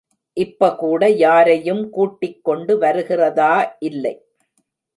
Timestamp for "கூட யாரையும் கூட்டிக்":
0.75-2.43